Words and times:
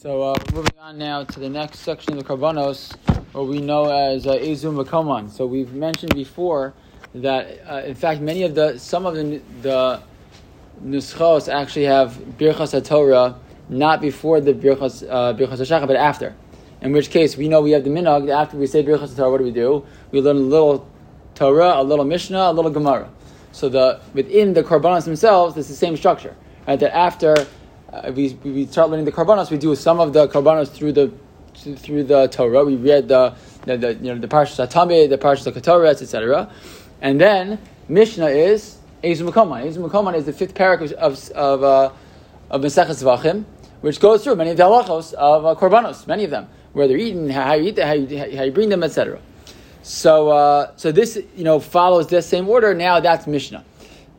So 0.00 0.22
uh, 0.22 0.36
moving 0.54 0.78
on 0.80 0.96
now 0.96 1.24
to 1.24 1.40
the 1.40 1.48
next 1.48 1.80
section 1.80 2.12
of 2.12 2.20
the 2.20 2.24
Karbanos, 2.24 2.94
what 3.32 3.48
we 3.48 3.60
know 3.60 3.90
as 3.90 4.28
uh, 4.28 4.34
Vakoman. 4.34 5.28
So 5.28 5.44
we've 5.44 5.72
mentioned 5.72 6.14
before 6.14 6.72
that, 7.16 7.68
uh, 7.68 7.82
in 7.84 7.96
fact, 7.96 8.20
many 8.20 8.44
of 8.44 8.54
the 8.54 8.78
some 8.78 9.06
of 9.06 9.16
the 9.16 9.42
the 9.60 10.00
nuschos 10.84 11.52
actually 11.52 11.86
have 11.86 12.12
Birchas 12.38 12.86
Torah 12.86 13.40
not 13.68 14.00
before 14.00 14.40
the 14.40 14.54
Birchas 14.54 15.02
uh, 15.02 15.34
Birchas 15.34 15.58
Hashachar, 15.58 15.88
but 15.88 15.96
after. 15.96 16.32
In 16.80 16.92
which 16.92 17.10
case, 17.10 17.36
we 17.36 17.48
know 17.48 17.60
we 17.60 17.72
have 17.72 17.82
the 17.82 17.90
that 17.90 18.28
after 18.28 18.56
we 18.56 18.68
say 18.68 18.84
Birchas 18.84 19.16
Torah, 19.16 19.32
what 19.32 19.38
do 19.38 19.44
we 19.44 19.50
do? 19.50 19.84
We 20.12 20.20
learn 20.20 20.36
a 20.36 20.38
little 20.38 20.88
Torah, 21.34 21.74
a 21.74 21.82
little 21.82 22.04
Mishnah, 22.04 22.38
a 22.38 22.52
little 22.52 22.70
Gemara. 22.70 23.10
So 23.50 23.68
the 23.68 24.00
within 24.14 24.52
the 24.52 24.62
Karbanos 24.62 25.06
themselves, 25.06 25.56
it's 25.56 25.66
the 25.66 25.74
same 25.74 25.96
structure. 25.96 26.36
Right? 26.68 26.78
That 26.78 26.96
after 26.96 27.34
uh, 27.92 28.12
we, 28.14 28.34
we 28.44 28.66
start 28.66 28.90
learning 28.90 29.06
the 29.06 29.12
Karbanos, 29.12 29.50
we 29.50 29.56
do 29.56 29.74
some 29.74 30.00
of 30.00 30.12
the 30.12 30.28
Karbanos 30.28 30.68
through 30.68 30.92
the 30.92 31.12
through 31.54 32.04
the 32.04 32.28
Torah. 32.28 32.64
We 32.64 32.76
read 32.76 33.08
the 33.08 33.34
the, 33.64 33.76
the 33.76 33.94
you 33.94 34.14
know 34.14 34.18
the 34.18 34.28
Parshas 34.28 34.68
HaTamid, 34.68 35.08
the 35.08 35.18
Parshas 35.18 35.50
Katoras, 35.52 36.02
etc. 36.02 36.50
And 37.00 37.20
then 37.20 37.58
Mishnah 37.88 38.26
is 38.26 38.78
Eizehu 39.02 39.32
Mikoman. 39.32 40.14
Is 40.14 40.26
the 40.26 40.32
fifth 40.32 40.54
parak 40.54 40.92
of 40.92 41.30
of 41.30 41.62
uh, 41.62 41.92
of 42.50 42.60
Maseches 42.60 43.02
Zvachim, 43.02 43.44
which 43.80 44.00
goes 44.00 44.22
through 44.22 44.36
many 44.36 44.50
of 44.50 44.56
the 44.56 44.62
halachos 44.62 45.14
of 45.14 45.46
uh, 45.46 45.54
Korbanos, 45.54 46.06
many 46.06 46.24
of 46.24 46.30
them, 46.30 46.48
where 46.72 46.86
they're 46.88 46.98
eaten, 46.98 47.30
how 47.30 47.54
you 47.54 47.68
eat 47.68 47.76
them, 47.76 47.86
how 47.86 47.94
you, 47.94 48.36
how 48.36 48.44
you 48.44 48.52
bring 48.52 48.68
them, 48.68 48.82
etc. 48.82 49.18
So, 49.82 50.28
uh, 50.28 50.72
so 50.76 50.92
this 50.92 51.18
you 51.36 51.44
know 51.44 51.58
follows 51.58 52.08
this 52.08 52.26
same 52.26 52.48
order. 52.48 52.74
Now 52.74 53.00
that's 53.00 53.26
Mishnah. 53.26 53.64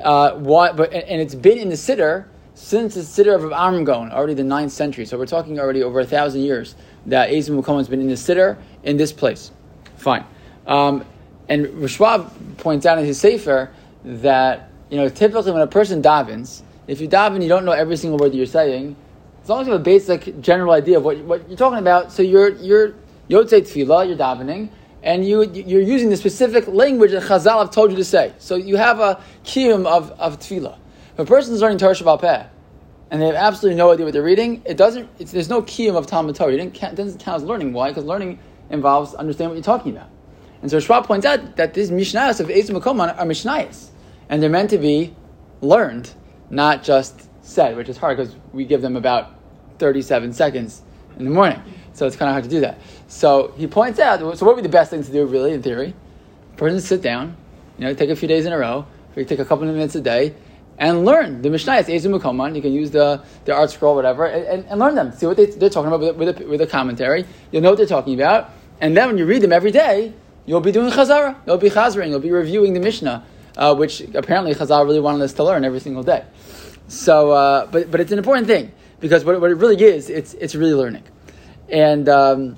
Uh, 0.00 0.34
what, 0.34 0.76
but 0.76 0.92
and 0.92 1.20
it's 1.20 1.34
been 1.34 1.58
in 1.58 1.68
the 1.68 1.74
Siddur 1.74 2.26
since 2.56 2.94
the 2.94 3.02
Siddur 3.02 3.34
of 3.34 3.52
Amram 3.52 4.10
already 4.10 4.32
the 4.32 4.42
ninth 4.42 4.72
century. 4.72 5.04
So 5.04 5.18
we're 5.18 5.26
talking 5.26 5.60
already 5.60 5.82
over 5.82 6.00
a 6.00 6.06
thousand 6.06 6.40
years 6.40 6.74
that 7.04 7.28
Ezim 7.28 7.62
Mukom 7.62 7.76
has 7.76 7.86
been 7.86 8.00
in 8.00 8.08
the 8.08 8.14
Siddur 8.14 8.56
in 8.82 8.96
this 8.96 9.12
place. 9.12 9.52
Fine. 9.98 10.24
Um, 10.66 11.04
and 11.50 11.68
Rav 11.74 11.90
Schwab 11.90 12.56
points 12.56 12.86
out 12.86 12.98
in 12.98 13.04
his 13.04 13.20
Sefer 13.20 13.70
that, 14.04 14.70
you 14.88 14.96
know, 14.96 15.08
typically 15.10 15.52
when 15.52 15.60
a 15.60 15.66
person 15.66 16.02
davens, 16.02 16.62
if 16.86 16.98
you 16.98 17.08
daven, 17.08 17.42
you 17.42 17.48
don't 17.48 17.66
know 17.66 17.72
every 17.72 17.96
single 17.96 18.18
word 18.18 18.32
that 18.32 18.36
you're 18.36 18.46
saying, 18.46 18.96
as 19.42 19.50
long 19.50 19.60
as 19.60 19.66
you 19.66 19.72
have 19.74 19.82
a 19.82 19.84
basic 19.84 20.40
general 20.40 20.72
idea 20.72 20.96
of 20.96 21.04
what, 21.04 21.18
what 21.18 21.46
you're 21.48 21.58
talking 21.58 21.78
about, 21.78 22.10
so 22.10 22.22
you're, 22.22 22.56
you're 22.56 22.94
Yotzei 23.28 23.60
Tefillah, 23.60 24.08
you're 24.08 24.16
davening, 24.16 24.70
and 25.02 25.28
you, 25.28 25.42
you're 25.52 25.82
using 25.82 26.08
the 26.08 26.16
specific 26.16 26.66
language 26.68 27.10
that 27.10 27.22
Chazal 27.24 27.58
have 27.58 27.70
told 27.70 27.90
you 27.90 27.98
to 27.98 28.04
say. 28.04 28.32
So 28.38 28.56
you 28.56 28.76
have 28.76 28.98
a 28.98 29.22
kiyum 29.44 29.86
of, 29.86 30.10
of 30.12 30.40
Tefillah. 30.40 30.78
If 31.16 31.20
a 31.20 31.24
person 31.24 31.54
is 31.54 31.62
learning 31.62 31.78
Torah 31.78 31.94
Shebaal 31.94 32.20
Peh, 32.20 32.44
and 33.10 33.22
they 33.22 33.26
have 33.26 33.36
absolutely 33.36 33.78
no 33.78 33.90
idea 33.90 34.04
what 34.04 34.12
they're 34.12 34.22
reading, 34.22 34.60
it 34.66 34.76
doesn't, 34.76 35.16
there's 35.16 35.48
no 35.48 35.62
kiyum 35.62 35.96
of 35.96 36.06
Talmud 36.06 36.36
Torah. 36.36 36.52
It 36.52 36.74
doesn't 36.74 37.20
count 37.20 37.36
as 37.36 37.42
learning. 37.42 37.72
Why? 37.72 37.88
Because 37.88 38.04
learning 38.04 38.38
involves 38.68 39.14
understanding 39.14 39.48
what 39.48 39.54
you're 39.54 39.78
talking 39.78 39.96
about. 39.96 40.10
And 40.60 40.70
so 40.70 40.78
Schwab 40.78 41.06
points 41.06 41.24
out 41.24 41.56
that 41.56 41.72
these 41.72 41.90
Mishnayos 41.90 42.38
of 42.38 42.48
Eizehu 42.48 42.78
Mikoman 42.78 43.16
are 43.16 43.24
Mishnayos. 43.24 43.88
And 44.28 44.42
they're 44.42 44.50
meant 44.50 44.68
to 44.70 44.78
be 44.78 45.16
learned, 45.62 46.12
not 46.50 46.82
just 46.82 47.30
said, 47.42 47.78
which 47.78 47.88
is 47.88 47.96
hard 47.96 48.18
because 48.18 48.36
we 48.52 48.66
give 48.66 48.82
them 48.82 48.94
about 48.94 49.30
37 49.78 50.34
seconds 50.34 50.82
in 51.18 51.24
the 51.24 51.30
morning. 51.30 51.62
So 51.94 52.06
it's 52.06 52.16
kind 52.16 52.28
of 52.28 52.34
hard 52.34 52.44
to 52.44 52.50
do 52.50 52.60
that. 52.60 52.78
So 53.08 53.54
he 53.56 53.66
points 53.66 53.98
out, 54.00 54.18
so 54.18 54.44
what 54.44 54.54
would 54.54 54.56
be 54.56 54.68
the 54.68 54.68
best 54.68 54.90
thing 54.90 55.02
to 55.02 55.10
do, 55.10 55.24
really, 55.24 55.52
in 55.52 55.62
theory? 55.62 55.94
Person 56.58 56.78
sit 56.78 57.00
down, 57.00 57.38
you 57.78 57.86
know, 57.86 57.94
take 57.94 58.10
a 58.10 58.16
few 58.16 58.28
days 58.28 58.44
in 58.44 58.52
a 58.52 58.58
row, 58.58 58.86
or 59.16 59.20
you 59.20 59.24
take 59.24 59.38
a 59.38 59.46
couple 59.46 59.66
of 59.66 59.74
minutes 59.74 59.94
a 59.94 60.02
day, 60.02 60.34
and 60.78 61.04
learn 61.04 61.42
the 61.42 61.50
Mishnah. 61.50 61.78
It's 61.78 61.88
Ezum. 61.88 62.54
You 62.54 62.62
can 62.62 62.72
use 62.72 62.90
the, 62.90 63.22
the 63.44 63.54
art 63.54 63.70
scroll, 63.70 63.94
whatever, 63.94 64.26
and, 64.26 64.64
and, 64.66 64.78
learn 64.78 64.94
them. 64.94 65.12
See 65.12 65.26
what 65.26 65.36
they, 65.36 65.46
they're 65.46 65.70
talking 65.70 65.88
about 65.88 66.00
with, 66.00 66.16
with, 66.16 66.40
a, 66.40 66.46
with 66.46 66.60
a 66.60 66.66
commentary. 66.66 67.24
You'll 67.50 67.62
know 67.62 67.70
what 67.70 67.78
they're 67.78 67.86
talking 67.86 68.14
about. 68.14 68.50
And 68.80 68.96
then 68.96 69.08
when 69.08 69.18
you 69.18 69.26
read 69.26 69.42
them 69.42 69.52
every 69.52 69.70
day, 69.70 70.12
you'll 70.44 70.60
be 70.60 70.72
doing 70.72 70.90
Chazara. 70.90 71.36
You'll 71.46 71.56
be 71.58 71.70
Chazering. 71.70 72.10
You'll 72.10 72.20
be 72.20 72.30
reviewing 72.30 72.74
the 72.74 72.80
Mishnah, 72.80 73.24
uh, 73.56 73.74
which 73.74 74.00
apparently 74.14 74.54
Chazal 74.54 74.84
really 74.84 75.00
wanted 75.00 75.22
us 75.22 75.32
to 75.34 75.44
learn 75.44 75.64
every 75.64 75.80
single 75.80 76.02
day. 76.02 76.24
So, 76.88 77.32
uh, 77.32 77.66
but, 77.66 77.90
but 77.90 78.00
it's 78.00 78.12
an 78.12 78.18
important 78.18 78.46
thing 78.46 78.72
because 79.00 79.24
what, 79.24 79.40
what 79.40 79.50
it 79.50 79.56
really 79.56 79.82
is, 79.82 80.10
it's, 80.10 80.34
it's 80.34 80.54
really 80.54 80.74
learning. 80.74 81.04
And, 81.68 82.08
um, 82.08 82.56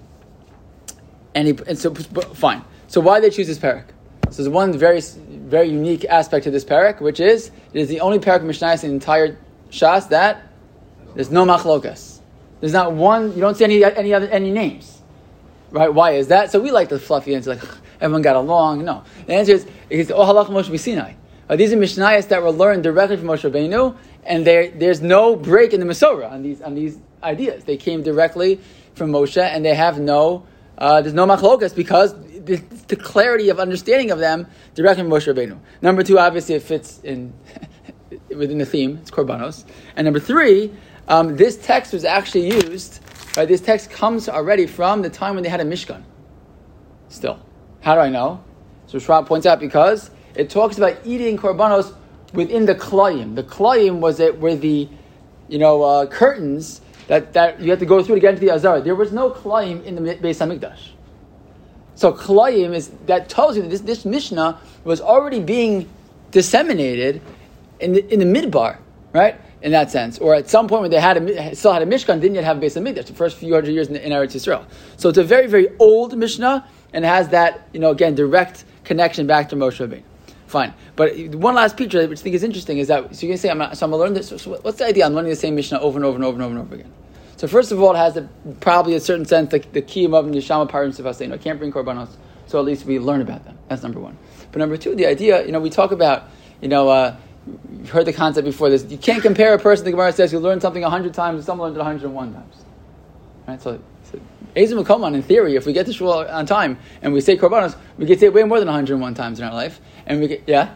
and, 1.35 1.49
he, 1.49 1.59
and 1.67 1.79
so, 1.79 1.95
fine. 1.95 2.65
So 2.89 3.01
why 3.01 3.21
they 3.21 3.31
choose 3.31 3.47
this 3.47 3.59
parak? 3.59 3.87
So 4.31 4.43
there's 4.43 4.49
one 4.49 4.77
very, 4.77 5.01
very 5.49 5.69
unique 5.69 6.05
aspect 6.05 6.45
to 6.45 6.51
this 6.51 6.65
parak, 6.65 7.01
which 7.01 7.21
is 7.21 7.51
it 7.73 7.81
is 7.81 7.89
the 7.89 8.01
only 8.01 8.19
parak 8.19 8.43
Mishnah 8.43 8.73
in 8.73 8.79
the 8.81 8.87
entire 8.87 9.39
Shas 9.71 10.09
that 10.09 10.43
there's 11.15 11.31
no 11.31 11.45
machlokas. 11.45 12.21
There's 12.61 12.73
not 12.73 12.93
one. 12.93 13.35
You 13.35 13.41
don't 13.41 13.57
see 13.57 13.65
any 13.65 13.85
any 13.85 14.15
other 14.15 14.29
any 14.29 14.51
names, 14.51 15.03
right? 15.71 15.93
Why 15.93 16.13
is 16.13 16.29
that? 16.29 16.51
So 16.51 16.61
we 16.61 16.71
like 16.71 16.89
the 16.89 16.99
fluffy 16.99 17.35
answer, 17.35 17.55
like 17.55 17.63
everyone 18.01 18.23
got 18.23 18.37
along. 18.37 18.85
No, 18.85 19.05
the 19.27 19.35
answer 19.35 19.53
is 19.53 19.67
because 19.89 20.11
oh 20.11 20.25
halach 20.25 20.47
Moshe 20.47 20.79
Sinai. 20.79 21.15
These 21.57 21.73
are 21.73 21.77
Mishnayos 21.77 22.29
that 22.29 22.43
were 22.43 22.51
learned 22.51 22.83
directly 22.83 23.17
from 23.17 23.27
Moshe 23.27 23.51
Rabbeinu, 23.51 23.97
and 24.25 24.47
there, 24.47 24.71
there's 24.71 25.01
no 25.01 25.35
break 25.35 25.73
in 25.73 25.81
the 25.81 25.87
Masorah 25.87 26.31
on 26.31 26.43
these 26.43 26.61
on 26.61 26.75
these 26.75 26.99
ideas. 27.23 27.65
They 27.65 27.77
came 27.77 28.03
directly 28.03 28.61
from 28.95 29.13
Moshe, 29.13 29.43
and 29.43 29.65
they 29.65 29.75
have 29.75 29.99
no 29.99 30.47
uh, 30.79 31.01
there's 31.01 31.15
no 31.15 31.27
machlokas 31.27 31.75
because 31.75 32.15
the, 32.57 32.77
the, 32.89 32.97
clarity 32.97 33.49
of 33.49 33.61
understanding 33.61 34.11
of 34.11 34.19
them 34.19 34.47
directly 34.75 35.05
from 35.05 35.13
Moshe 35.13 35.33
Rabbeinu. 35.33 35.59
Number 35.83 36.03
two, 36.03 36.19
obviously, 36.19 36.55
it 36.55 36.63
fits 36.63 37.01
in 37.05 37.33
within 38.29 38.59
the 38.59 38.67
theme. 38.67 38.99
It's 39.03 39.11
korbanos. 39.11 39.65
And 39.97 40.05
number 40.05 40.21
three, 40.21 40.73
um, 41.09 41.37
this 41.37 41.57
text 41.57 41.93
was 41.93 42.05
actually 42.05 42.49
used. 42.49 43.01
Right, 43.37 43.47
this 43.47 43.61
text 43.61 43.91
comes 43.91 44.29
already 44.29 44.67
from 44.67 45.03
the 45.03 45.11
time 45.11 45.35
when 45.35 45.45
they 45.45 45.51
had 45.51 45.61
a 45.61 45.65
mishkan. 45.65 46.03
Still, 47.09 47.39
how 47.81 47.95
do 47.95 48.01
I 48.01 48.09
know? 48.09 48.43
So 48.87 48.99
Schwab 48.99 49.27
points 49.27 49.47
out 49.47 49.61
because 49.61 50.11
it 50.35 50.51
talks 50.51 50.79
about 50.79 50.99
eating 51.05 51.37
korbanos 51.37 51.95
within 52.33 52.67
the 52.67 52.75
klayim. 52.75 53.37
The 53.37 53.45
klayim 53.45 54.01
was 54.01 54.19
it 54.19 54.39
where 54.41 54.57
the 54.57 54.89
you 55.49 55.59
know 55.59 55.83
uh, 55.83 56.07
curtains 56.07 56.81
that, 57.09 57.33
that 57.33 57.61
you 57.61 57.71
have 57.71 57.81
to 57.81 57.87
go 57.87 58.03
through 58.03 58.17
to 58.17 58.21
get 58.21 58.35
into 58.35 58.47
the 58.47 58.53
Azara. 58.53 58.81
There 58.81 58.95
was 58.95 59.13
no 59.13 59.31
Klayim 59.31 59.83
in 59.85 59.97
the 59.97 60.15
Beis 60.15 60.39
Hamikdash. 60.39 60.91
So 61.99 62.13
Klayim 62.13 62.77
is 62.77 62.93
that 63.07 63.29
tells 63.29 63.57
you 63.57 63.63
that 63.63 63.71
this, 63.71 63.81
this 63.81 64.05
Mishnah 64.05 64.61
was 64.85 65.01
already 65.01 65.41
being 65.41 65.89
disseminated 66.31 67.21
in 67.81 67.93
the, 67.93 68.13
in 68.13 68.21
the 68.21 68.25
Midbar, 68.25 68.79
right? 69.13 69.35
In 69.63 69.73
that 69.73 69.91
sense, 69.91 70.17
or 70.21 70.37
at 70.37 70.49
some 70.49 70.69
point 70.69 70.83
when 70.83 70.93
they 70.93 71.01
had 71.01 71.17
a, 71.17 71.57
still 71.57 71.73
had 71.73 71.83
a 71.83 71.87
Mishkan, 71.87 72.21
didn't 72.21 72.37
yet 72.37 72.45
have 72.45 72.59
a 72.59 72.61
base 72.61 72.77
Beis 72.77 72.95
Hamikdash. 72.95 73.07
The 73.07 73.15
first 73.15 73.37
few 73.37 73.53
hundred 73.53 73.73
years 73.73 73.89
in, 73.89 73.97
in 73.97 74.13
Eretz 74.13 74.37
Yisrael. 74.37 74.65
So 74.97 75.09
it's 75.09 75.19
a 75.19 75.25
very 75.25 75.49
very 75.49 75.77
old 75.81 76.17
Mishnah 76.17 76.69
and 76.93 77.05
has 77.05 77.31
that 77.31 77.69
you 77.73 77.81
know 77.81 77.91
again 77.91 78.15
direct 78.15 78.65
connection 78.85 79.27
back 79.27 79.49
to 79.49 79.57
Moshe 79.57 79.85
Rabbeinu. 79.85 80.05
Fine. 80.47 80.75
But 80.95 81.19
one 81.35 81.57
last 81.57 81.77
feature 81.77 82.07
which 82.07 82.21
I 82.21 82.23
think 82.23 82.37
is 82.37 82.45
interesting 82.45 82.79
is 82.79 82.87
that, 82.87 83.15
so 83.15 83.27
you 83.27 83.33
can 83.33 83.39
say, 83.39 83.51
I'm, 83.51 83.75
so 83.75 83.85
I'm 83.85 83.91
to 83.91 83.97
learn 83.99 84.15
this. 84.15 84.29
So 84.29 84.57
what's 84.63 84.79
the 84.79 84.87
idea? 84.87 85.05
I'm 85.05 85.13
learning 85.13 85.31
the 85.31 85.37
same 85.37 85.57
Mishnah 85.57 85.79
over 85.81 85.99
and 85.99 86.07
over 86.07 86.15
and 86.15 86.25
over 86.25 86.37
and 86.37 86.43
over 86.43 86.59
and 86.59 86.65
over 86.65 86.75
again. 86.77 86.93
So 87.39 87.47
first 87.47 87.71
of 87.71 87.81
all, 87.81 87.95
it 87.95 87.99
has 87.99 88.17
a, 88.17 88.29
probably 88.59 88.97
a 88.97 89.01
certain 89.01 89.25
sense, 89.25 89.53
the, 89.53 89.61
the 89.61 89.81
key 89.81 90.05
of 90.07 90.11
Neshalma 90.11 90.69
Parim 90.69 90.89
Sefaseinu. 90.89 91.33
I 91.33 91.39
can't 91.39 91.57
bring 91.57 91.73
Korbanos, 91.73 92.09
so 92.49 92.59
at 92.59 92.65
least 92.65 92.85
we 92.85 92.99
learn 92.99 93.21
about 93.21 93.45
them. 93.45 93.57
That's 93.69 93.85
number 93.85 94.01
one. 94.01 94.19
But 94.51 94.59
number 94.59 94.77
two, 94.77 94.97
the 94.97 95.07
idea, 95.07 95.47
you 95.47 95.53
know, 95.53 95.61
we 95.61 95.71
talk 95.71 95.93
about, 95.93 96.25
you 96.61 96.67
know, 96.67 96.89
uh, 96.89 97.17
you've 97.47 97.91
heard 97.91 98.07
the 98.07 98.13
concept 98.13 98.45
before 98.45 98.71
this. 98.71 98.85
You 98.91 98.99
can't 98.99 99.23
compare 99.23 99.55
a 99.55 99.59
person, 99.59 99.85
the 99.85 99.93
Gemara 99.93 100.13
says, 100.13 100.33
who 100.33 100.41
learned 100.41 100.63
something 100.63 100.83
100 100.83 101.15
times 101.15 101.37
and 101.37 101.45
someone 101.45 101.69
learned 101.69 101.77
it 101.77 102.09
101 102.09 102.35
times. 102.35 102.57
Right? 103.47 103.63
So 103.63 103.81
Ezim 104.57 104.85
Koman, 104.85 105.15
in 105.15 105.23
theory, 105.23 105.55
if 105.55 105.65
we 105.65 105.73
get 105.73 105.87
to 105.87 105.93
Shul 105.93 106.27
on 106.29 106.45
time 106.45 106.77
and 107.03 107.13
we 107.13 107.21
say 107.21 107.37
Korbanos, 107.37 107.77
we 107.99 108.07
to 108.07 108.19
say 108.19 108.27
it 108.27 108.35
way 108.35 108.43
more 108.43 108.59
than 108.59 108.67
101 108.67 109.15
times 109.15 109.39
in 109.39 109.47
our 109.47 109.55
life. 109.55 109.81
And 110.07 110.21
we 110.21 110.27
get, 110.27 110.43
yeah? 110.49 110.75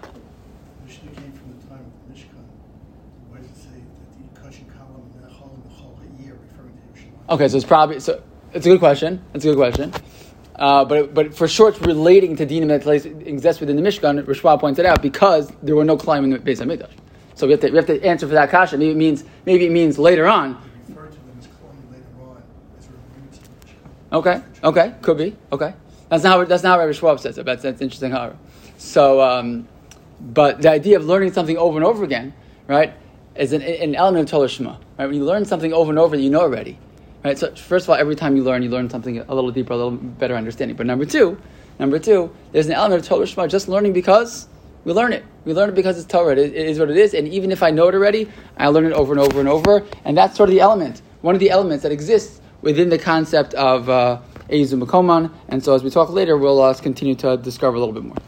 Okay, 7.28 7.48
so 7.48 7.56
it's 7.56 7.66
probably 7.66 7.98
so. 8.00 8.22
It's 8.52 8.66
a 8.66 8.68
good 8.68 8.80
question. 8.80 9.24
It's 9.32 9.44
a 9.44 9.48
good 9.48 9.56
question. 9.56 9.92
Uh, 10.56 10.84
but 10.84 11.14
but 11.14 11.34
for 11.34 11.48
sure, 11.48 11.70
it's 11.70 11.80
relating 11.80 12.36
to 12.36 12.46
dinim 12.46 12.68
that 12.68 13.06
exists 13.26 13.60
within 13.60 13.76
the 13.76 13.82
Mishkan. 13.82 14.26
Rav 14.26 14.36
Schwab 14.36 14.60
points 14.60 14.78
it 14.78 14.84
out 14.84 15.00
because 15.00 15.50
there 15.62 15.74
were 15.74 15.84
no 15.84 15.96
klayim 15.96 16.24
in 16.24 16.30
the 16.30 16.38
Beis 16.38 16.60
Hamikdash. 16.60 16.92
So 17.34 17.46
we 17.46 17.52
have 17.52 17.60
to 17.60 17.70
we 17.70 17.76
have 17.76 17.86
to 17.86 18.02
answer 18.04 18.26
for 18.26 18.34
that 18.34 18.50
kasha. 18.50 18.76
Maybe 18.76 18.90
it 18.90 18.96
means 18.96 19.24
maybe 19.46 19.66
it 19.66 19.72
means 19.72 19.98
later 19.98 20.26
on 20.26 20.60
Okay, 24.12 24.42
okay, 24.62 24.94
could 25.00 25.16
be. 25.16 25.34
Okay, 25.50 25.72
that's 26.10 26.22
not 26.22 26.38
how 26.38 26.44
that's 26.44 26.62
not 26.62 26.72
how 26.72 26.80
Rabbi 26.80 26.92
Schwab 26.92 27.18
says 27.18 27.38
it. 27.38 27.46
But 27.46 27.62
that's 27.62 27.80
interesting. 27.80 28.10
However, 28.10 28.36
so 28.76 29.22
um, 29.22 29.66
but 30.20 30.60
the 30.60 30.70
idea 30.70 30.98
of 30.98 31.06
learning 31.06 31.32
something 31.32 31.56
over 31.56 31.78
and 31.78 31.84
over 31.84 32.04
again, 32.04 32.34
right, 32.68 32.92
is 33.36 33.52
an, 33.52 33.62
an 33.62 33.94
element 33.94 34.24
of 34.24 34.30
Torah 34.30 34.48
Shema. 34.48 34.76
Right, 34.98 35.06
when 35.06 35.14
you 35.14 35.24
learn 35.24 35.44
something 35.44 35.72
over 35.72 35.90
and 35.90 35.98
over 35.98 36.16
that 36.16 36.22
you 36.22 36.30
know 36.30 36.40
already, 36.40 36.78
right. 37.24 37.38
So 37.38 37.54
first 37.54 37.86
of 37.86 37.90
all, 37.90 37.96
every 37.96 38.16
time 38.16 38.36
you 38.36 38.42
learn, 38.42 38.62
you 38.62 38.70
learn 38.70 38.90
something 38.90 39.18
a 39.18 39.34
little 39.34 39.50
deeper, 39.50 39.72
a 39.72 39.76
little 39.76 39.92
better 39.92 40.34
understanding. 40.34 40.76
But 40.76 40.86
number 40.86 41.04
two, 41.04 41.40
number 41.78 41.98
two, 41.98 42.34
there's 42.52 42.66
an 42.66 42.72
element 42.72 43.02
of 43.02 43.08
Torah 43.08 43.26
Shema 43.26 43.46
just 43.46 43.68
learning 43.68 43.92
because 43.92 44.48
we 44.84 44.92
learn 44.92 45.12
it. 45.12 45.24
We 45.44 45.54
learn 45.54 45.68
it 45.68 45.74
because 45.74 45.98
it's 45.98 46.06
Torah. 46.06 46.36
It 46.36 46.54
is 46.54 46.78
what 46.78 46.90
it 46.90 46.96
is. 46.96 47.14
And 47.14 47.28
even 47.28 47.52
if 47.52 47.62
I 47.62 47.70
know 47.70 47.88
it 47.88 47.94
already, 47.94 48.28
I 48.56 48.68
learn 48.68 48.84
it 48.86 48.92
over 48.92 49.12
and 49.12 49.20
over 49.20 49.40
and 49.40 49.48
over. 49.48 49.84
And 50.04 50.16
that's 50.16 50.36
sort 50.36 50.48
of 50.48 50.54
the 50.54 50.60
element 50.60 51.02
one 51.22 51.34
of 51.34 51.40
the 51.40 51.50
elements 51.50 51.84
that 51.84 51.92
exists 51.92 52.40
within 52.60 52.90
the 52.90 52.98
concept 52.98 53.54
of 53.54 53.88
uh, 53.88 54.20
Eizehu 54.50 54.82
Mikoman. 54.82 55.32
And 55.48 55.64
so 55.64 55.74
as 55.74 55.82
we 55.82 55.90
talk 55.90 56.10
later, 56.10 56.36
we'll 56.36 56.60
uh, 56.60 56.74
continue 56.74 57.14
to 57.16 57.36
discover 57.36 57.76
a 57.76 57.80
little 57.80 57.94
bit 57.94 58.04
more. 58.04 58.16